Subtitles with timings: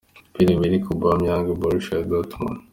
[0.33, 2.59] Pierre-Emerick Aubameyang- Borussia Dortmund.